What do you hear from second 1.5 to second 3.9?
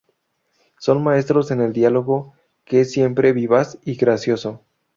en el diálogo, que es siempre vivaz